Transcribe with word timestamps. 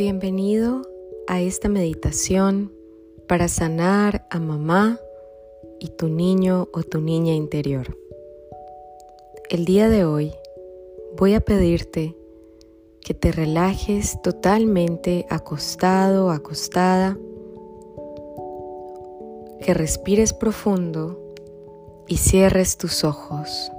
Bienvenido 0.00 0.80
a 1.26 1.42
esta 1.42 1.68
meditación 1.68 2.72
para 3.28 3.48
sanar 3.48 4.26
a 4.30 4.40
mamá 4.40 4.98
y 5.78 5.88
tu 5.88 6.08
niño 6.08 6.68
o 6.72 6.82
tu 6.82 7.02
niña 7.02 7.34
interior. 7.34 7.98
El 9.50 9.66
día 9.66 9.90
de 9.90 10.06
hoy 10.06 10.32
voy 11.18 11.34
a 11.34 11.42
pedirte 11.42 12.16
que 13.02 13.12
te 13.12 13.30
relajes 13.30 14.22
totalmente 14.22 15.26
acostado 15.28 16.30
acostada, 16.30 17.18
que 19.60 19.74
respires 19.74 20.32
profundo 20.32 21.20
y 22.08 22.16
cierres 22.16 22.78
tus 22.78 23.04
ojos. 23.04 23.70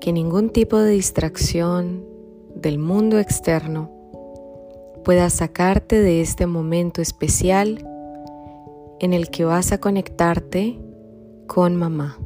Que 0.00 0.12
ningún 0.12 0.50
tipo 0.50 0.76
de 0.76 0.90
distracción 0.90 2.04
del 2.56 2.80
mundo 2.80 3.20
externo 3.20 3.95
pueda 5.06 5.30
sacarte 5.30 6.00
de 6.00 6.20
este 6.20 6.46
momento 6.46 7.00
especial 7.00 7.88
en 8.98 9.12
el 9.12 9.30
que 9.30 9.44
vas 9.44 9.70
a 9.70 9.78
conectarte 9.78 10.80
con 11.46 11.76
mamá. 11.76 12.18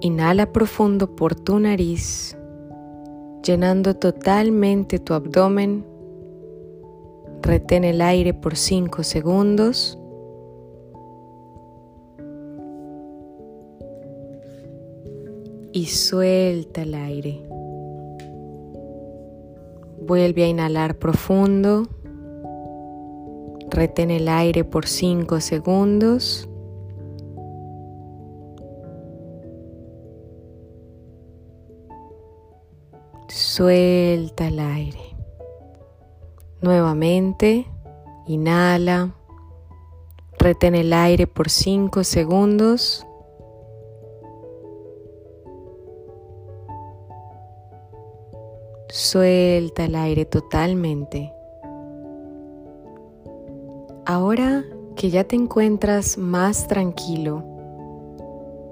Inhala 0.00 0.50
profundo 0.50 1.14
por 1.14 1.34
tu 1.34 1.58
nariz, 1.58 2.38
llenando 3.44 3.96
totalmente 3.96 4.98
tu 4.98 5.12
abdomen. 5.12 5.84
Retén 7.42 7.84
el 7.84 8.00
aire 8.00 8.32
por 8.32 8.56
5 8.56 9.02
segundos. 9.02 9.98
Y 15.74 15.84
suelta 15.84 16.80
el 16.80 16.94
aire. 16.94 17.47
Vuelve 20.08 20.44
a 20.44 20.48
inhalar 20.48 20.98
profundo. 20.98 21.86
Retén 23.68 24.10
el 24.10 24.26
aire 24.26 24.64
por 24.64 24.86
5 24.86 25.38
segundos. 25.42 26.48
Suelta 33.28 34.48
el 34.48 34.60
aire. 34.60 35.14
Nuevamente, 36.62 37.66
inhala. 38.26 39.14
Retén 40.38 40.74
el 40.74 40.94
aire 40.94 41.26
por 41.26 41.50
5 41.50 42.02
segundos. 42.02 43.06
Suelta 48.90 49.84
el 49.84 49.94
aire 49.94 50.24
totalmente. 50.24 51.34
Ahora 54.06 54.64
que 54.96 55.10
ya 55.10 55.24
te 55.24 55.36
encuentras 55.36 56.16
más 56.16 56.68
tranquilo 56.68 57.44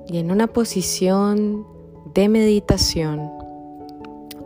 y 0.09 0.17
en 0.17 0.31
una 0.31 0.47
posición 0.47 1.67
de 2.15 2.31
meditación 2.31 3.31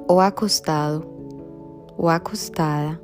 o 0.08 0.20
acostado 0.22 1.06
o 1.96 2.10
acostada, 2.10 3.00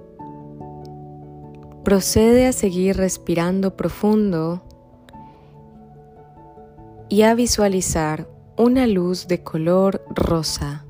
procede 1.85 2.49
a 2.49 2.53
seguir 2.53 2.97
respirando 2.97 3.77
profundo 3.77 4.61
y 7.09 7.23
a 7.23 7.33
visualizar 7.37 8.29
una 8.57 8.89
luz 8.89 9.29
de 9.29 9.45
color 9.45 10.05
rosa 10.11 10.86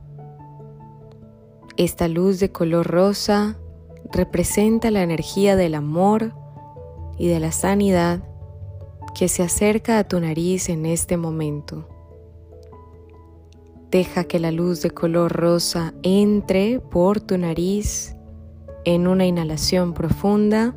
esta 1.76 2.08
luz 2.08 2.40
de 2.40 2.50
color 2.50 2.86
rosa 2.86 3.58
representa 4.12 4.90
la 4.90 5.02
energía 5.02 5.56
del 5.56 5.74
amor 5.74 6.32
y 7.18 7.28
de 7.28 7.38
la 7.38 7.52
sanidad 7.52 8.22
que 9.14 9.28
se 9.28 9.42
acerca 9.42 9.98
a 9.98 10.04
tu 10.04 10.18
nariz 10.20 10.68
en 10.68 10.86
este 10.86 11.16
momento. 11.16 11.88
Deja 13.90 14.24
que 14.24 14.38
la 14.38 14.52
luz 14.52 14.82
de 14.82 14.90
color 14.90 15.32
rosa 15.32 15.94
entre 16.02 16.80
por 16.80 17.20
tu 17.20 17.38
nariz 17.38 18.16
en 18.84 19.06
una 19.06 19.26
inhalación 19.26 19.94
profunda 19.94 20.74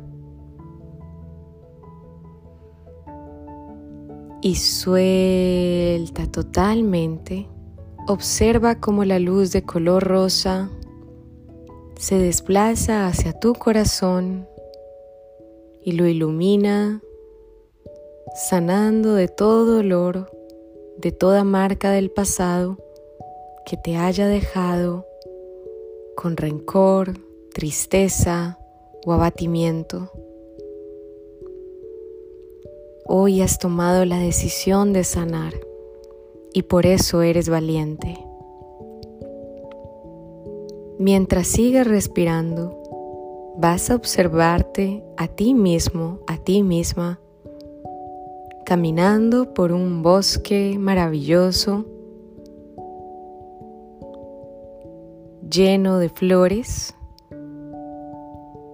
y 4.42 4.54
suelta 4.56 6.26
totalmente. 6.30 7.48
Observa 8.06 8.80
cómo 8.80 9.04
la 9.04 9.18
luz 9.18 9.52
de 9.52 9.62
color 9.62 10.04
rosa 10.04 10.70
se 12.00 12.18
desplaza 12.18 13.06
hacia 13.06 13.34
tu 13.34 13.52
corazón 13.52 14.48
y 15.82 15.92
lo 15.92 16.06
ilumina, 16.06 17.02
sanando 18.34 19.14
de 19.14 19.28
todo 19.28 19.66
dolor, 19.66 20.30
de 20.96 21.12
toda 21.12 21.44
marca 21.44 21.90
del 21.90 22.10
pasado 22.10 22.78
que 23.66 23.76
te 23.76 23.96
haya 23.96 24.28
dejado 24.28 25.04
con 26.16 26.38
rencor, 26.38 27.12
tristeza 27.52 28.58
o 29.04 29.12
abatimiento. 29.12 30.10
Hoy 33.04 33.42
has 33.42 33.58
tomado 33.58 34.06
la 34.06 34.18
decisión 34.20 34.94
de 34.94 35.04
sanar 35.04 35.52
y 36.54 36.62
por 36.62 36.86
eso 36.86 37.20
eres 37.20 37.50
valiente. 37.50 38.29
Mientras 41.02 41.46
sigues 41.46 41.86
respirando, 41.86 42.76
vas 43.56 43.90
a 43.90 43.94
observarte 43.94 45.02
a 45.16 45.28
ti 45.28 45.54
mismo, 45.54 46.18
a 46.26 46.36
ti 46.36 46.62
misma, 46.62 47.18
caminando 48.66 49.54
por 49.54 49.72
un 49.72 50.02
bosque 50.02 50.76
maravilloso, 50.78 51.86
lleno 55.50 55.96
de 55.96 56.10
flores, 56.10 56.94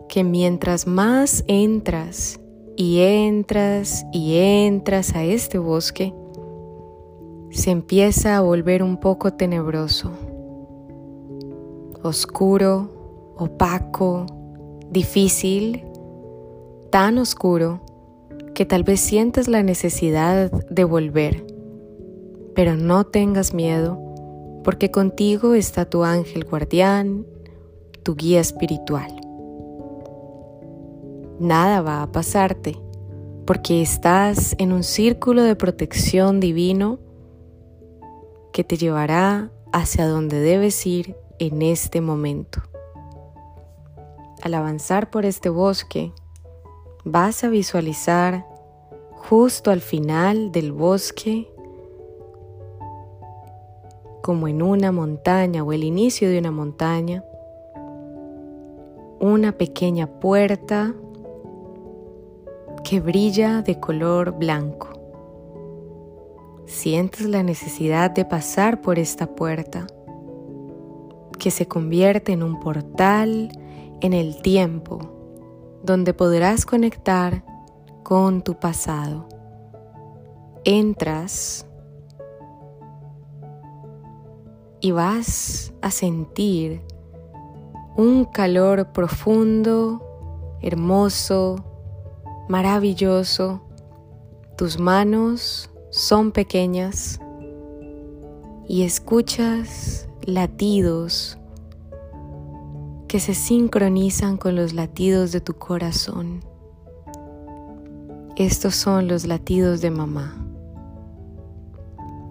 que 0.09 0.25
mientras 0.25 0.89
más 0.89 1.45
entras 1.47 2.41
y 2.75 3.03
entras 3.03 4.05
y 4.13 4.39
entras 4.39 5.15
a 5.15 5.23
este 5.23 5.59
bosque, 5.59 6.13
se 7.51 7.71
empieza 7.71 8.37
a 8.37 8.41
volver 8.41 8.83
un 8.83 8.97
poco 8.97 9.33
tenebroso 9.33 10.11
oscuro, 12.03 13.35
opaco, 13.37 14.27
difícil, 14.91 15.85
tan 16.91 17.19
oscuro 17.19 17.81
que 18.55 18.65
tal 18.65 18.85
vez 18.85 19.01
sientes 19.01 19.49
la 19.49 19.63
necesidad 19.63 20.51
de 20.51 20.85
volver. 20.85 21.47
Pero 22.55 22.77
no 22.77 23.05
tengas 23.05 23.53
miedo, 23.53 23.99
porque 24.65 24.91
contigo 24.91 25.55
está 25.55 25.85
tu 25.85 26.05
ángel 26.05 26.45
guardián, 26.45 27.27
tu 28.03 28.15
guía 28.17 28.41
espiritual. 28.41 29.15
Nada 31.39 31.83
va 31.83 32.03
a 32.03 32.13
pasarte, 32.13 32.77
porque 33.47 33.83
estás 33.83 34.57
en 34.59 34.73
un 34.73 34.83
círculo 34.83 35.43
de 35.43 35.55
protección 35.55 36.41
divino 36.41 36.99
que 38.53 38.65
te 38.65 38.79
llevará 38.79 39.53
hacia 39.71 40.09
donde 40.09 40.41
debes 40.41 40.87
ir 40.87 41.15
en 41.39 41.63
este 41.63 42.01
momento. 42.01 42.61
Al 44.43 44.55
avanzar 44.55 45.11
por 45.11 45.25
este 45.25 45.49
bosque, 45.49 46.13
vas 47.05 47.45
a 47.45 47.49
visualizar 47.49 48.47
justo 49.13 49.71
al 49.71 49.81
final 49.81 50.53
del 50.53 50.73
bosque, 50.73 51.53
como 54.23 54.49
en 54.49 54.63
una 54.63 54.93
montaña 54.93 55.63
o 55.63 55.73
el 55.73 55.85
inicio 55.85 56.29
de 56.29 56.39
una 56.39 56.51
montaña, 56.51 57.25
una 59.21 59.53
pequeña 59.53 60.07
puerta 60.21 60.95
que 62.85 63.01
brilla 63.01 63.63
de 63.63 63.81
color 63.81 64.33
blanco. 64.39 64.89
Sientes 66.67 67.27
la 67.27 67.43
necesidad 67.43 68.11
de 68.11 68.25
pasar 68.25 68.81
por 68.81 68.99
esta 68.99 69.27
puerta 69.35 69.87
que 71.39 71.51
se 71.51 71.67
convierte 71.67 72.33
en 72.33 72.43
un 72.43 72.61
portal 72.61 73.51
en 74.01 74.13
el 74.13 74.41
tiempo 74.43 74.99
donde 75.83 76.15
podrás 76.15 76.67
conectar 76.67 77.45
con 78.03 78.43
tu 78.43 78.55
pasado. 78.55 79.29
Entras 80.65 81.67
y 84.81 84.91
vas 84.91 85.73
a 85.81 85.91
sentir 85.91 86.83
un 87.97 88.25
calor 88.25 88.93
profundo, 88.93 90.03
hermoso, 90.61 91.57
maravilloso. 92.49 93.63
Tus 94.57 94.79
manos 94.79 95.71
son 95.91 96.33
pequeñas 96.33 97.21
y 98.69 98.83
escuchas 98.83 100.06
latidos 100.27 101.39
que 103.07 103.21
se 103.21 103.33
sincronizan 103.33 104.37
con 104.37 104.57
los 104.57 104.73
latidos 104.73 105.31
de 105.31 105.41
tu 105.41 105.55
corazón. 105.55 106.41
Estos 108.37 108.75
son 108.75 109.07
los 109.07 109.25
latidos 109.25 109.81
de 109.81 109.93
mamá. 109.93 110.45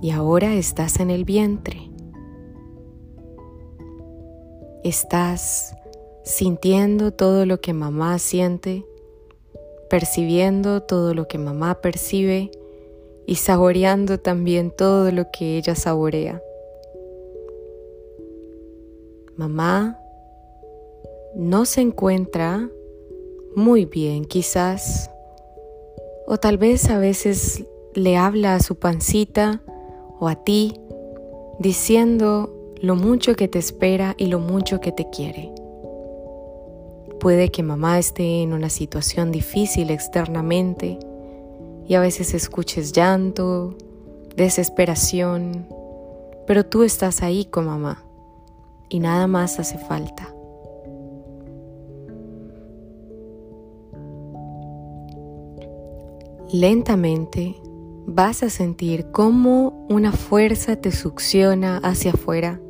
Y 0.02 0.12
ahora 0.12 0.54
estás 0.56 1.00
en 1.00 1.10
el 1.10 1.24
vientre. 1.24 1.90
Estás 4.84 5.74
sintiendo 6.26 7.12
todo 7.12 7.46
lo 7.46 7.62
que 7.62 7.74
mamá 7.74 8.20
siente, 8.20 8.86
percibiendo 9.90 10.84
todo 10.84 11.14
lo 11.14 11.30
que 11.30 11.38
mamá 11.38 11.76
percibe 11.76 12.52
y 13.26 13.36
saboreando 13.36 14.20
también 14.20 14.70
todo 14.70 15.12
lo 15.12 15.32
que 15.32 15.58
ella 15.58 15.76
saborea. 15.76 16.42
Mamá 19.38 20.00
no 21.36 21.66
se 21.66 21.82
encuentra 21.82 22.70
muy 23.54 23.84
bien 23.84 24.24
quizás, 24.24 25.12
o 26.26 26.38
tal 26.38 26.58
vez 26.58 26.90
a 26.90 27.00
veces 27.00 27.66
le 27.96 28.16
habla 28.16 28.56
a 28.56 28.62
su 28.62 28.76
pancita 28.76 29.62
o 30.22 30.30
a 30.30 30.36
ti 30.36 30.80
diciendo 31.60 32.50
lo 32.82 32.96
mucho 32.96 33.36
que 33.36 33.50
te 33.50 33.60
espera 33.60 34.16
y 34.18 34.28
lo 34.28 34.40
mucho 34.40 34.80
que 34.80 34.94
te 34.94 35.10
quiere. 35.10 35.52
Puede 37.20 37.50
que 37.50 37.62
mamá 37.62 38.00
esté 38.00 38.42
en 38.42 38.54
una 38.54 38.70
situación 38.70 39.34
difícil 39.34 39.90
externamente 39.90 40.98
y 41.86 41.96
a 41.96 42.00
veces 42.00 42.34
escuches 42.34 42.94
llanto, 42.94 43.76
desesperación, 44.38 45.68
pero 46.48 46.66
tú 46.66 46.84
estás 46.84 47.22
ahí 47.22 47.44
con 47.44 47.66
mamá 47.66 48.05
y 48.90 49.00
nada 49.00 49.28
más 49.28 49.60
hace 49.60 49.78
falta. 49.78 50.36
Lentamente 56.52 57.56
vas 58.06 58.44
a 58.44 58.50
sentir 58.50 59.08
cómo 59.12 59.86
una 59.90 60.12
fuerza 60.12 60.76
te 60.76 60.92
succiona 60.92 61.78
hacia 61.80 62.12
afuera 62.12 62.62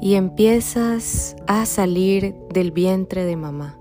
y 0.00 0.14
empiezas 0.14 1.36
a 1.46 1.66
salir 1.66 2.34
del 2.52 2.72
vientre 2.72 3.24
de 3.24 3.36
mamá. 3.36 3.78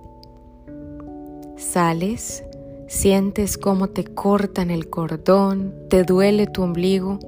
Sales, 1.57 2.43
sientes 2.87 3.57
cómo 3.57 3.87
te 3.87 4.03
cortan 4.03 4.71
el 4.71 4.89
cordón, 4.89 5.73
te 5.89 6.03
duele 6.03 6.47
tu 6.47 6.63
ombligo, 6.63 7.19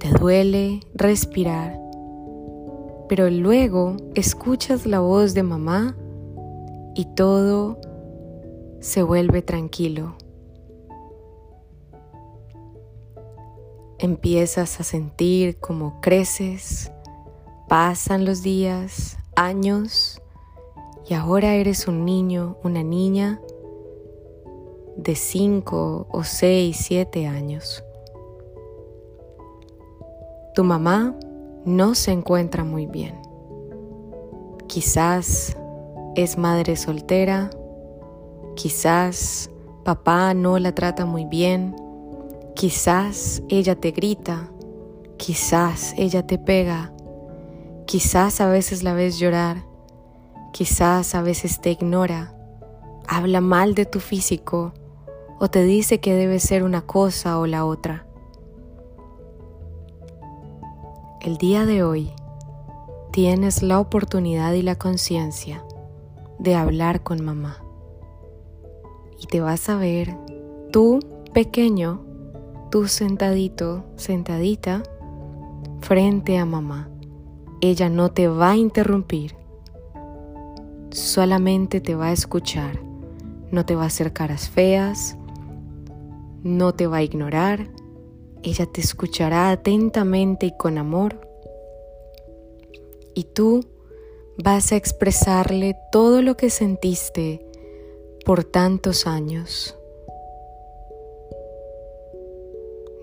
te 0.00 0.08
duele 0.08 0.80
respirar, 0.94 1.78
pero 3.06 3.28
luego 3.28 3.96
escuchas 4.14 4.86
la 4.86 5.00
voz 5.00 5.34
de 5.34 5.42
mamá 5.42 5.94
y 6.94 7.04
todo 7.14 7.78
se 8.80 9.02
vuelve 9.02 9.42
tranquilo. 9.42 10.14
Empiezas 13.98 14.80
a 14.80 14.84
sentir 14.84 15.58
cómo 15.58 16.00
creces, 16.00 16.90
pasan 17.68 18.24
los 18.24 18.42
días, 18.42 19.18
años, 19.36 20.22
y 21.06 21.12
ahora 21.12 21.56
eres 21.56 21.86
un 21.86 22.06
niño, 22.06 22.56
una 22.64 22.82
niña 22.82 23.38
de 24.96 25.14
5 25.14 26.06
o 26.10 26.24
6, 26.24 26.74
7 26.74 27.26
años. 27.26 27.84
Tu 30.54 30.64
mamá 30.64 31.14
no 31.64 31.94
se 31.94 32.12
encuentra 32.12 32.64
muy 32.64 32.86
bien. 32.86 33.14
Quizás 34.66 35.56
es 36.14 36.38
madre 36.38 36.76
soltera, 36.76 37.50
quizás 38.56 39.50
papá 39.84 40.34
no 40.34 40.58
la 40.58 40.74
trata 40.74 41.06
muy 41.06 41.24
bien 41.24 41.74
Quizás 42.60 43.42
ella 43.48 43.74
te 43.74 43.90
grita, 43.90 44.50
quizás 45.16 45.94
ella 45.96 46.26
te 46.26 46.36
pega, 46.36 46.92
quizás 47.86 48.42
a 48.42 48.50
veces 48.50 48.82
la 48.82 48.92
ves 48.92 49.18
llorar, 49.18 49.64
quizás 50.52 51.14
a 51.14 51.22
veces 51.22 51.62
te 51.62 51.70
ignora, 51.70 52.34
habla 53.08 53.40
mal 53.40 53.74
de 53.74 53.86
tu 53.86 53.98
físico 53.98 54.74
o 55.38 55.48
te 55.48 55.64
dice 55.64 56.00
que 56.00 56.14
debe 56.14 56.38
ser 56.38 56.62
una 56.62 56.82
cosa 56.82 57.38
o 57.38 57.46
la 57.46 57.64
otra. 57.64 58.04
El 61.20 61.36
día 61.36 61.66
de 61.66 61.82
hoy 61.82 62.10
tienes 63.12 63.62
la 63.62 63.78
oportunidad 63.78 64.54
y 64.54 64.62
la 64.62 64.76
conciencia 64.76 65.62
de 66.38 66.54
hablar 66.54 67.02
con 67.02 67.22
mamá. 67.22 67.58
Y 69.18 69.26
te 69.26 69.42
vas 69.42 69.68
a 69.68 69.76
ver 69.76 70.16
tú 70.72 71.00
pequeño 71.34 72.06
tú 72.70 72.86
sentadito, 72.86 73.84
sentadita, 73.96 74.82
frente 75.80 76.38
a 76.38 76.46
mamá. 76.46 76.88
Ella 77.60 77.90
no 77.90 78.10
te 78.10 78.26
va 78.28 78.52
a 78.52 78.56
interrumpir, 78.56 79.36
solamente 80.90 81.82
te 81.82 81.94
va 81.94 82.06
a 82.06 82.12
escuchar, 82.12 82.80
no 83.50 83.66
te 83.66 83.74
va 83.74 83.82
a 83.82 83.86
hacer 83.88 84.14
caras 84.14 84.48
feas, 84.48 85.18
no 86.42 86.72
te 86.72 86.86
va 86.86 86.98
a 86.98 87.02
ignorar, 87.02 87.68
ella 88.42 88.66
te 88.66 88.80
escuchará 88.80 89.50
atentamente 89.50 90.46
y 90.46 90.56
con 90.56 90.78
amor. 90.78 91.20
Y 93.14 93.24
tú 93.24 93.64
vas 94.38 94.72
a 94.72 94.76
expresarle 94.76 95.76
todo 95.92 96.22
lo 96.22 96.36
que 96.36 96.50
sentiste 96.50 97.44
por 98.24 98.44
tantos 98.44 99.06
años. 99.06 99.76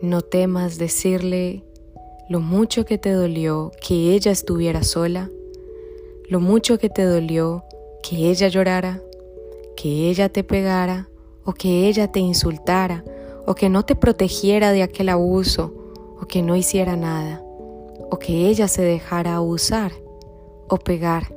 No 0.01 0.21
temas 0.21 0.77
decirle 0.77 1.63
lo 2.29 2.39
mucho 2.39 2.85
que 2.85 2.97
te 2.97 3.11
dolió 3.11 3.71
que 3.85 4.13
ella 4.13 4.31
estuviera 4.31 4.83
sola, 4.83 5.31
lo 6.29 6.39
mucho 6.39 6.77
que 6.77 6.89
te 6.89 7.03
dolió 7.03 7.63
que 8.03 8.29
ella 8.29 8.47
llorara, 8.47 9.01
que 9.75 10.09
ella 10.09 10.29
te 10.29 10.43
pegara 10.43 11.09
o 11.45 11.53
que 11.53 11.87
ella 11.87 12.11
te 12.11 12.19
insultara 12.19 13.03
o 13.47 13.55
que 13.55 13.69
no 13.69 13.83
te 13.83 13.95
protegiera 13.95 14.71
de 14.71 14.83
aquel 14.83 15.09
abuso 15.09 15.73
o 16.21 16.27
que 16.27 16.43
no 16.43 16.55
hiciera 16.55 16.95
nada 16.95 17.41
o 18.09 18.19
que 18.19 18.47
ella 18.47 18.67
se 18.67 18.81
dejara 18.81 19.35
abusar 19.35 19.91
o 20.69 20.77
pegar. 20.77 21.33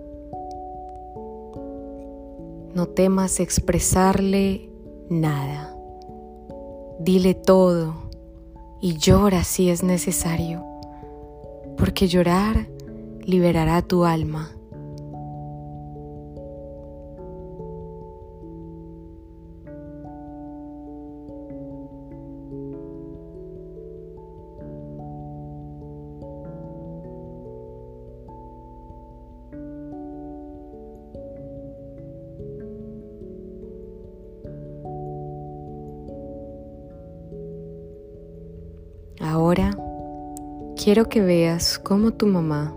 No 2.74 2.86
temas 2.86 3.40
expresarle 3.40 4.70
nada. 5.08 5.76
Dile 7.00 7.34
todo 7.34 7.94
y 8.80 8.96
llora 8.96 9.42
si 9.42 9.70
es 9.70 9.82
necesario, 9.82 10.64
porque 11.76 12.08
llorar 12.08 12.68
liberará 13.22 13.82
tu 13.82 14.04
alma. 14.04 14.50
Quiero 40.92 41.08
que 41.08 41.20
veas 41.20 41.78
cómo 41.78 42.14
tu 42.14 42.26
mamá 42.26 42.74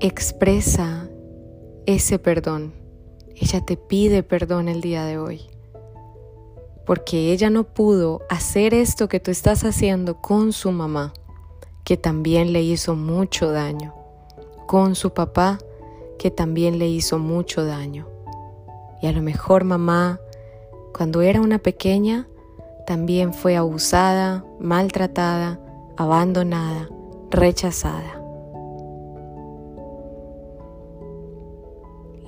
expresa 0.00 1.08
ese 1.86 2.18
perdón. 2.18 2.74
Ella 3.36 3.64
te 3.64 3.76
pide 3.76 4.24
perdón 4.24 4.68
el 4.68 4.80
día 4.80 5.04
de 5.04 5.18
hoy. 5.18 5.42
Porque 6.84 7.30
ella 7.30 7.48
no 7.48 7.62
pudo 7.62 8.22
hacer 8.28 8.74
esto 8.74 9.06
que 9.06 9.20
tú 9.20 9.30
estás 9.30 9.62
haciendo 9.62 10.20
con 10.20 10.52
su 10.52 10.72
mamá, 10.72 11.12
que 11.84 11.96
también 11.96 12.52
le 12.52 12.62
hizo 12.62 12.96
mucho 12.96 13.52
daño. 13.52 13.94
Con 14.66 14.96
su 14.96 15.14
papá, 15.14 15.60
que 16.18 16.32
también 16.32 16.80
le 16.80 16.88
hizo 16.88 17.20
mucho 17.20 17.64
daño. 17.64 18.08
Y 19.00 19.06
a 19.06 19.12
lo 19.12 19.22
mejor 19.22 19.62
mamá, 19.62 20.18
cuando 20.92 21.22
era 21.22 21.40
una 21.40 21.60
pequeña, 21.60 22.26
también 22.86 23.32
fue 23.32 23.56
abusada, 23.56 24.44
maltratada, 24.58 25.60
abandonada, 25.96 26.88
rechazada. 27.30 28.20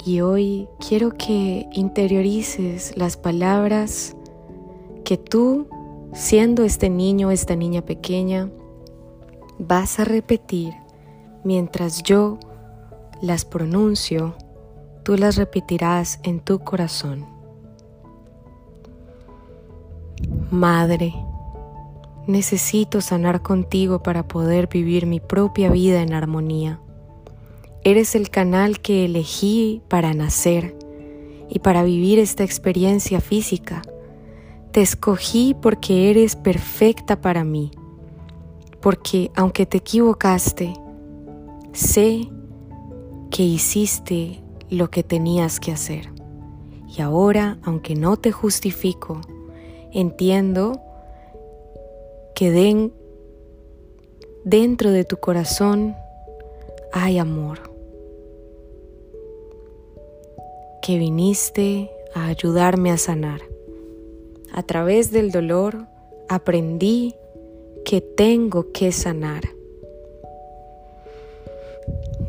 Y 0.05 0.21
hoy 0.21 0.69
quiero 0.87 1.11
que 1.11 1.69
interiorices 1.73 2.97
las 2.97 3.17
palabras 3.17 4.17
que 5.05 5.17
tú, 5.17 5.67
siendo 6.15 6.63
este 6.63 6.91
niño, 6.91 7.31
esta 7.31 7.57
niña 7.57 7.83
pequeña, 7.83 8.49
vas 9.59 9.99
a 9.99 10.05
repetir 10.05 10.75
mientras 11.43 12.03
yo 12.03 12.39
las 13.21 13.45
pronuncio, 13.45 14.37
tú 15.03 15.17
las 15.17 15.37
repetirás 15.37 16.21
en 16.23 16.41
tu 16.41 16.61
corazón. 16.61 17.36
Madre, 20.50 21.14
necesito 22.26 23.00
sanar 23.00 23.42
contigo 23.42 24.02
para 24.02 24.26
poder 24.26 24.68
vivir 24.68 25.06
mi 25.06 25.21
propia 25.21 25.71
vida 25.71 26.02
en 26.02 26.12
armonía. 26.12 26.80
Eres 27.85 28.14
el 28.14 28.30
canal 28.30 28.80
que 28.80 29.04
elegí 29.04 29.83
para 29.88 30.12
nacer 30.14 30.76
y 31.49 31.61
para 31.61 31.83
vivir 31.85 32.18
esta 32.18 32.42
experiencia 32.42 33.21
física. 33.21 33.83
Te 34.73 34.83
escogí 34.83 35.54
porque 35.61 36.11
eres 36.11 36.37
perfecta 36.37 37.21
para 37.21 37.45
mí, 37.45 37.71
porque 38.80 39.30
aunque 39.37 39.66
te 39.66 39.78
equivocaste, 39.78 40.75
sé 41.73 42.28
que 43.30 43.42
hiciste 43.42 44.42
lo 44.71 44.90
que 44.90 45.02
tenías 45.02 45.61
que 45.61 45.73
hacer. 45.73 46.12
Y 46.97 47.02
ahora, 47.02 47.59
aunque 47.62 47.95
no 47.95 48.16
te 48.16 48.33
justifico, 48.33 49.21
entiendo 50.00 50.81
que 52.35 52.50
den, 52.50 52.93
dentro 54.45 54.91
de 54.91 55.05
tu 55.05 55.17
corazón 55.17 55.97
hay 56.93 57.19
amor, 57.19 57.59
que 60.83 60.99
viniste 60.99 61.91
a 62.15 62.26
ayudarme 62.26 62.91
a 62.91 62.99
sanar. 62.99 63.41
A 64.53 64.62
través 64.62 65.11
del 65.11 65.31
dolor 65.33 65.87
aprendí 66.29 67.15
que 67.85 68.00
tengo 68.00 68.73
que 68.73 68.93
sanar. 68.93 69.43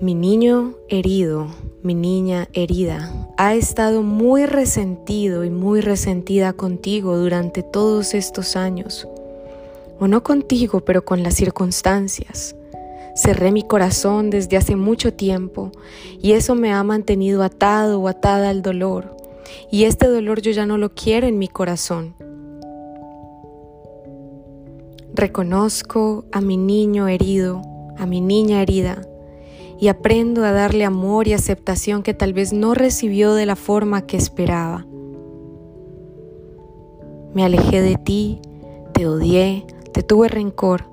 Mi 0.02 0.14
niño 0.16 0.76
herido, 0.88 1.48
mi 1.84 1.94
niña 1.94 2.48
herida, 2.54 3.12
ha 3.38 3.54
estado 3.54 4.02
muy 4.02 4.46
resentido 4.46 5.44
y 5.44 5.50
muy 5.50 5.82
resentida 5.82 6.54
contigo 6.54 7.18
durante 7.18 7.62
todos 7.62 8.14
estos 8.14 8.56
años. 8.56 9.08
O 10.00 10.08
no 10.08 10.24
contigo, 10.24 10.82
pero 10.82 11.06
con 11.06 11.24
las 11.24 11.36
circunstancias. 11.36 12.56
Cerré 13.16 13.52
mi 13.52 13.64
corazón 13.64 14.30
desde 14.30 14.58
hace 14.58 14.76
mucho 14.76 15.14
tiempo 15.14 15.72
y 16.22 16.34
eso 16.34 16.56
me 16.56 16.72
ha 16.72 16.84
mantenido 16.84 17.44
atado 17.44 18.00
o 18.00 18.08
atada 18.08 18.50
al 18.50 18.62
dolor. 18.62 19.16
Y 19.72 19.84
este 19.84 20.08
dolor 20.08 20.42
yo 20.42 20.52
ya 20.52 20.66
no 20.66 20.78
lo 20.78 20.94
quiero 20.94 21.28
en 21.28 21.40
mi 21.40 21.48
corazón. 21.48 22.16
Reconozco 25.14 26.26
a 26.32 26.42
mi 26.42 26.58
niño 26.58 27.08
herido, 27.08 27.62
a 27.98 28.06
mi 28.06 28.22
niña 28.22 28.62
herida 28.62 29.02
y 29.80 29.90
aprendo 29.90 30.44
a 30.44 30.52
darle 30.52 30.86
amor 30.86 31.28
y 31.28 31.34
aceptación 31.34 32.04
que 32.04 32.14
tal 32.14 32.34
vez 32.34 32.54
no 32.54 32.74
recibió 32.74 33.34
de 33.34 33.46
la 33.46 33.56
forma 33.56 34.06
que 34.06 34.18
esperaba. 34.18 34.86
Me 37.34 37.44
alejé 37.44 37.82
de 37.82 37.96
ti, 37.96 38.42
te 38.94 39.08
odié, 39.08 39.66
te 39.94 40.02
tuve 40.02 40.28
rencor, 40.28 40.86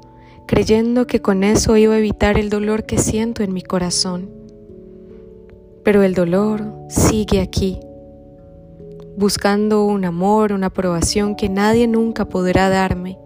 creyendo 0.47 1.07
que 1.07 1.23
con 1.23 1.45
eso 1.45 1.77
iba 1.77 1.95
a 1.95 1.99
evitar 1.99 2.39
el 2.39 2.51
dolor 2.51 2.85
que 2.85 2.99
siento 2.99 3.43
en 3.43 3.55
mi 3.55 3.63
corazón. 3.63 4.31
Pero 5.83 6.03
el 6.03 6.15
dolor 6.15 6.65
sigue 6.89 7.41
aquí, 7.41 7.81
buscando 9.17 9.85
un 9.85 10.05
amor, 10.05 10.53
una 10.53 10.67
aprobación 10.67 11.35
que 11.37 11.49
nadie 11.49 11.87
nunca 11.87 12.27
podrá 12.27 12.69
darme. 12.69 13.19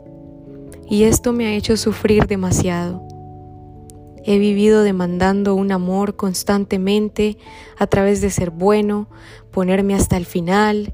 Y 0.88 1.04
esto 1.04 1.32
me 1.32 1.46
ha 1.46 1.54
hecho 1.54 1.76
sufrir 1.76 2.26
demasiado. 2.26 3.07
He 4.30 4.38
vivido 4.38 4.82
demandando 4.82 5.54
un 5.54 5.72
amor 5.72 6.14
constantemente 6.14 7.38
a 7.78 7.86
través 7.86 8.20
de 8.20 8.28
ser 8.28 8.50
bueno, 8.50 9.08
ponerme 9.50 9.94
hasta 9.94 10.18
el 10.18 10.26
final, 10.26 10.92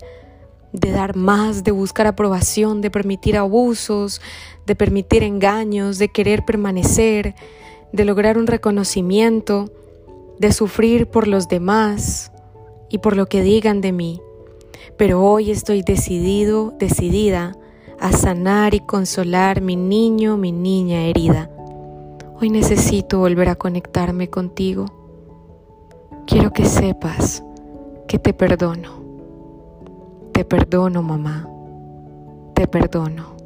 de 0.73 0.93
dar 0.93 1.17
más, 1.17 1.65
de 1.65 1.73
buscar 1.73 2.07
aprobación, 2.07 2.81
de 2.81 2.93
permitir 2.93 3.37
abusos, 3.37 4.21
de 4.67 4.77
permitir 4.77 5.25
engaños, 5.25 5.99
de 5.99 6.11
querer 6.11 6.45
permanecer, 6.45 7.35
de 7.93 8.05
lograr 8.05 8.39
un 8.39 8.47
reconocimiento, 8.47 9.69
de 10.39 10.53
sufrir 10.53 11.09
por 11.09 11.27
los 11.27 11.49
demás 11.49 12.31
y 12.89 12.99
por 12.99 13.17
lo 13.17 13.27
que 13.27 13.43
digan 13.43 13.81
de 13.81 13.91
mí. 13.91 14.21
Pero 14.97 15.21
hoy 15.21 15.51
estoy 15.51 15.83
decidido, 15.83 16.73
decidida 16.79 17.57
a 17.99 18.13
sanar 18.13 18.75
y 18.75 18.79
consolar 18.87 19.61
mi 19.61 19.75
niño, 19.75 20.37
mi 20.37 20.53
niña 20.53 21.07
herida. 21.07 21.51
Hoy 22.41 22.51
necesito 22.51 23.21
volver 23.21 23.49
a 23.49 23.55
conectarme 23.55 24.29
contigo. 24.29 24.87
Quiero 26.27 26.53
que 26.53 26.65
sepas 26.65 27.45
que 28.09 28.19
te 28.19 28.33
perdono. 28.33 29.05
Te 30.33 30.45
perdono, 30.45 31.01
mamá. 31.01 31.49
Te 32.55 32.67
perdono. 32.67 33.37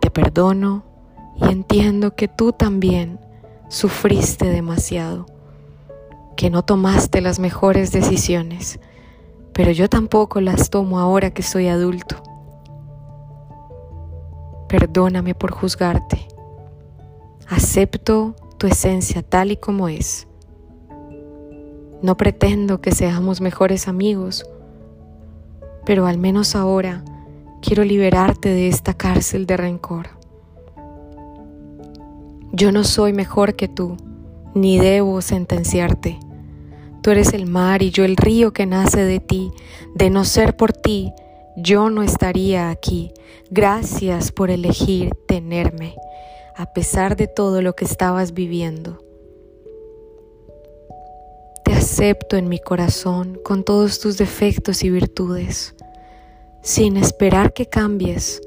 Te 0.00 0.10
perdono 0.10 0.82
y 1.36 1.44
entiendo 1.44 2.16
que 2.16 2.26
tú 2.26 2.50
también 2.50 3.20
sufriste 3.68 4.46
demasiado, 4.46 5.26
que 6.36 6.50
no 6.50 6.64
tomaste 6.64 7.20
las 7.20 7.38
mejores 7.38 7.92
decisiones, 7.92 8.80
pero 9.52 9.70
yo 9.70 9.88
tampoco 9.88 10.40
las 10.40 10.70
tomo 10.70 10.98
ahora 10.98 11.30
que 11.30 11.44
soy 11.44 11.68
adulto. 11.68 12.16
Perdóname 14.66 15.36
por 15.36 15.52
juzgarte 15.52 16.33
Acepto 17.48 18.34
tu 18.56 18.66
esencia 18.66 19.22
tal 19.22 19.50
y 19.50 19.58
como 19.58 19.90
es. 19.90 20.26
No 22.00 22.16
pretendo 22.16 22.80
que 22.80 22.90
seamos 22.90 23.42
mejores 23.42 23.86
amigos, 23.86 24.46
pero 25.84 26.06
al 26.06 26.16
menos 26.16 26.56
ahora 26.56 27.04
quiero 27.60 27.84
liberarte 27.84 28.48
de 28.48 28.68
esta 28.68 28.94
cárcel 28.94 29.44
de 29.44 29.58
rencor. 29.58 30.08
Yo 32.52 32.72
no 32.72 32.82
soy 32.82 33.12
mejor 33.12 33.56
que 33.56 33.68
tú, 33.68 33.98
ni 34.54 34.78
debo 34.78 35.20
sentenciarte. 35.20 36.18
Tú 37.02 37.10
eres 37.10 37.34
el 37.34 37.44
mar 37.44 37.82
y 37.82 37.90
yo 37.90 38.06
el 38.06 38.16
río 38.16 38.54
que 38.54 38.64
nace 38.64 39.04
de 39.04 39.20
ti. 39.20 39.50
De 39.94 40.08
no 40.08 40.24
ser 40.24 40.56
por 40.56 40.72
ti, 40.72 41.12
yo 41.58 41.90
no 41.90 42.02
estaría 42.02 42.70
aquí. 42.70 43.12
Gracias 43.50 44.32
por 44.32 44.48
elegir 44.50 45.14
tenerme 45.26 45.94
a 46.56 46.72
pesar 46.72 47.16
de 47.16 47.26
todo 47.26 47.62
lo 47.62 47.74
que 47.74 47.84
estabas 47.84 48.32
viviendo. 48.32 48.98
Te 51.64 51.72
acepto 51.72 52.36
en 52.36 52.48
mi 52.48 52.58
corazón 52.58 53.40
con 53.44 53.64
todos 53.64 53.98
tus 53.98 54.18
defectos 54.18 54.84
y 54.84 54.90
virtudes, 54.90 55.74
sin 56.62 56.96
esperar 56.96 57.52
que 57.52 57.66
cambies, 57.66 58.40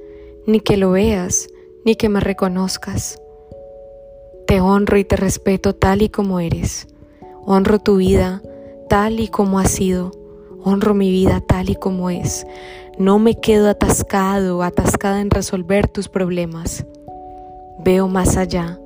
ni 0.46 0.62
que 0.62 0.78
lo 0.78 0.92
veas, 0.92 1.50
ni 1.84 1.96
que 1.96 2.10
me 2.10 2.20
reconozcas. 2.20 3.20
Te 4.46 4.62
honro 4.62 4.98
y 4.98 5.04
te 5.04 5.18
respeto 5.18 5.76
tal 5.76 6.02
y 6.02 6.10
como 6.10 6.40
eres. 6.40 6.88
Honro 7.46 7.80
tu 7.80 7.98
vida 7.98 8.42
tal 8.88 9.20
y 9.20 9.28
como 9.28 9.60
ha 9.60 9.66
sido. 9.66 10.12
Honro 10.64 10.94
mi 10.94 11.12
vida 11.12 11.42
tal 11.46 11.70
y 11.70 11.76
como 11.76 12.10
es. 12.10 12.46
No 12.98 13.20
me 13.20 13.40
quedo 13.40 13.70
atascado 13.70 14.64
atascada 14.64 15.22
en 15.22 15.30
resolver 15.30 15.88
tus 15.88 16.08
problemas. 16.08 16.86
Veo 17.80 18.08
más 18.08 18.38
allá, 18.38 18.80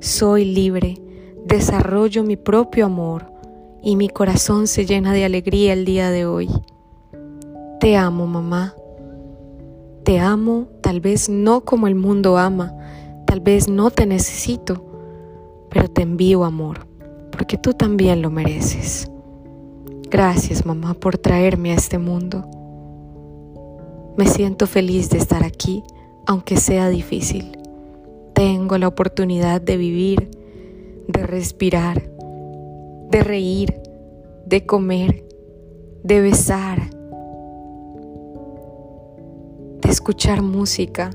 soy 0.00 0.44
libre, 0.44 1.00
desarrollo 1.46 2.22
mi 2.22 2.36
propio 2.36 2.84
amor 2.84 3.32
y 3.82 3.96
mi 3.96 4.08
corazón 4.08 4.66
se 4.66 4.84
llena 4.84 5.14
de 5.14 5.24
alegría 5.24 5.72
el 5.72 5.86
día 5.86 6.10
de 6.10 6.26
hoy. 6.26 6.50
Te 7.80 7.96
amo, 7.96 8.26
mamá. 8.26 8.74
Te 10.04 10.20
amo 10.20 10.68
tal 10.82 11.00
vez 11.00 11.30
no 11.30 11.62
como 11.62 11.86
el 11.86 11.94
mundo 11.94 12.36
ama, 12.36 12.76
tal 13.26 13.40
vez 13.40 13.68
no 13.68 13.90
te 13.90 14.04
necesito, 14.04 14.84
pero 15.70 15.88
te 15.88 16.02
envío 16.02 16.44
amor, 16.44 16.86
porque 17.32 17.56
tú 17.56 17.72
también 17.72 18.20
lo 18.20 18.30
mereces. 18.30 19.10
Gracias, 20.10 20.66
mamá, 20.66 20.92
por 20.92 21.16
traerme 21.16 21.72
a 21.72 21.76
este 21.76 21.98
mundo. 21.98 22.44
Me 24.18 24.26
siento 24.26 24.66
feliz 24.66 25.08
de 25.08 25.18
estar 25.18 25.42
aquí, 25.42 25.82
aunque 26.26 26.58
sea 26.58 26.90
difícil 26.90 27.56
tengo 28.36 28.76
la 28.76 28.86
oportunidad 28.86 29.62
de 29.62 29.78
vivir, 29.78 30.30
de 31.08 31.22
respirar, 31.22 32.02
de 33.10 33.24
reír, 33.24 33.80
de 34.44 34.66
comer, 34.66 35.26
de 36.04 36.20
besar, 36.20 36.90
de 39.80 39.88
escuchar 39.88 40.42
música, 40.42 41.12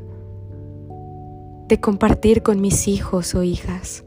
de 1.68 1.80
compartir 1.80 2.42
con 2.42 2.60
mis 2.60 2.88
hijos 2.88 3.36
o 3.36 3.44
hijas. 3.44 4.04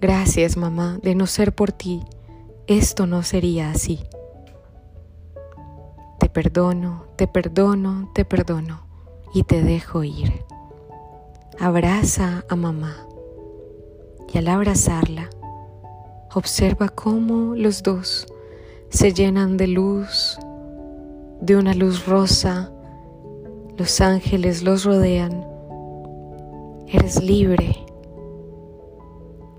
Gracias, 0.00 0.56
mamá, 0.56 0.98
de 1.00 1.14
no 1.14 1.28
ser 1.28 1.54
por 1.54 1.70
ti, 1.70 2.02
esto 2.66 3.06
no 3.06 3.22
sería 3.22 3.70
así. 3.70 4.00
Te 6.18 6.28
perdono, 6.28 7.04
te 7.14 7.28
perdono, 7.28 8.10
te 8.12 8.24
perdono 8.24 8.84
y 9.32 9.44
te 9.44 9.62
dejo 9.62 10.02
ir. 10.02 10.44
Abraza 11.58 12.44
a 12.48 12.56
mamá. 12.56 13.06
Y 14.32 14.38
al 14.38 14.48
abrazarla, 14.48 15.28
observa 16.34 16.88
cómo 16.88 17.54
los 17.54 17.82
dos 17.82 18.26
se 18.88 19.12
llenan 19.12 19.56
de 19.56 19.68
luz, 19.68 20.38
de 21.40 21.56
una 21.56 21.74
luz 21.74 22.06
rosa. 22.06 22.72
Los 23.76 24.00
ángeles 24.00 24.62
los 24.62 24.84
rodean. 24.84 25.46
Eres 26.88 27.22
libre. 27.22 27.84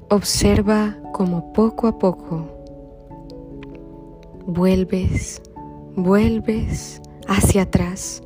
Observa 0.09 0.97
cómo 1.13 1.53
poco 1.53 1.87
a 1.87 1.99
poco 1.99 2.47
vuelves, 4.45 5.41
vuelves 5.95 7.01
hacia 7.27 7.63
atrás 7.63 8.21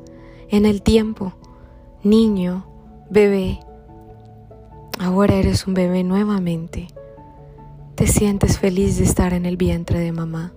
en 0.50 0.66
el 0.66 0.82
tiempo, 0.82 1.34
niño, 2.04 2.66
bebé. 3.10 3.60
Ahora 5.00 5.36
eres 5.36 5.68
un 5.68 5.74
bebé 5.74 6.04
nuevamente. 6.04 6.88
Te 7.96 8.08
sientes 8.08 8.60
feliz 8.60 8.98
de 8.98 9.04
estar 9.04 9.34
en 9.34 9.46
el 9.46 9.58
vientre 9.58 10.00
de 10.00 10.12
mamá. 10.12 10.54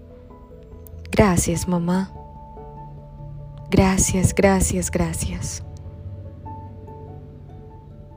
Gracias, 1.10 1.68
mamá. 1.68 2.12
Gracias, 3.70 4.34
gracias, 4.34 4.90
gracias. 4.90 5.62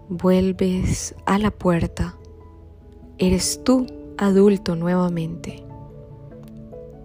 Vuelves 0.09 1.15
a 1.25 1.37
la 1.37 1.51
puerta. 1.51 2.15
Eres 3.17 3.63
tú 3.63 3.85
adulto 4.17 4.75
nuevamente. 4.75 5.63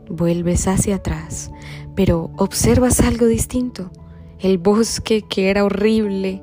Vuelves 0.09 0.67
hacia 0.67 0.97
atrás, 0.97 1.51
pero 1.95 2.31
observas 2.39 3.01
algo 3.01 3.27
distinto. 3.27 3.91
El 4.39 4.59
bosque 4.59 5.23
que 5.23 5.51
era 5.51 5.65
horrible 5.65 6.43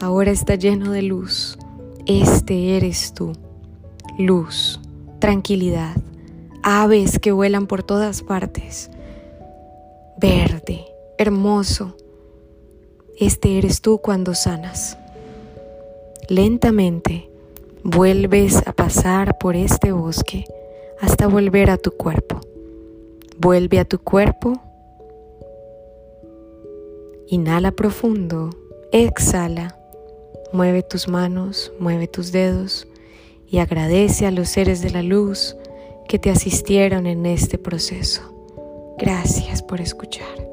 ahora 0.00 0.30
está 0.30 0.54
lleno 0.54 0.92
de 0.92 1.02
luz. 1.02 1.58
Este 2.06 2.76
eres 2.76 3.12
tú. 3.14 3.32
Luz, 4.18 4.80
tranquilidad, 5.18 5.96
aves 6.62 7.18
que 7.18 7.32
vuelan 7.32 7.66
por 7.66 7.82
todas 7.82 8.22
partes. 8.22 8.90
Verde, 10.18 10.86
hermoso. 11.18 11.96
Este 13.18 13.58
eres 13.58 13.80
tú 13.80 13.98
cuando 13.98 14.34
sanas. 14.34 14.98
Lentamente 16.28 17.30
vuelves 17.82 18.66
a 18.66 18.72
pasar 18.72 19.38
por 19.38 19.54
este 19.54 19.92
bosque 19.92 20.44
hasta 21.00 21.26
volver 21.26 21.70
a 21.70 21.76
tu 21.76 21.90
cuerpo. 21.92 22.40
Vuelve 23.38 23.78
a 23.78 23.84
tu 23.84 23.98
cuerpo. 23.98 24.54
Inhala 27.28 27.72
profundo. 27.72 28.50
Exhala. 28.92 29.75
Mueve 30.56 30.82
tus 30.82 31.06
manos, 31.06 31.70
mueve 31.78 32.08
tus 32.08 32.32
dedos 32.32 32.88
y 33.46 33.58
agradece 33.58 34.24
a 34.24 34.30
los 34.30 34.48
seres 34.48 34.80
de 34.80 34.88
la 34.88 35.02
luz 35.02 35.54
que 36.08 36.18
te 36.18 36.30
asistieron 36.30 37.06
en 37.06 37.26
este 37.26 37.58
proceso. 37.58 38.22
Gracias 38.96 39.62
por 39.62 39.82
escuchar. 39.82 40.45